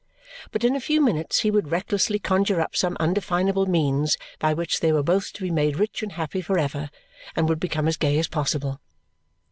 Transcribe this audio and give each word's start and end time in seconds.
But 0.51 0.63
in 0.63 0.75
a 0.75 0.79
few 0.79 0.99
minutes 0.99 1.41
he 1.41 1.51
would 1.51 1.69
recklessly 1.69 2.17
conjure 2.17 2.59
up 2.59 2.75
some 2.75 2.97
undefinable 2.99 3.67
means 3.67 4.17
by 4.39 4.51
which 4.51 4.79
they 4.79 4.91
were 4.91 5.03
both 5.03 5.31
to 5.33 5.43
be 5.43 5.51
made 5.51 5.77
rich 5.77 6.01
and 6.01 6.13
happy 6.13 6.41
for 6.41 6.57
ever, 6.57 6.89
and 7.35 7.47
would 7.47 7.59
become 7.59 7.87
as 7.87 7.97
gay 7.97 8.17
as 8.17 8.27
possible. 8.27 8.81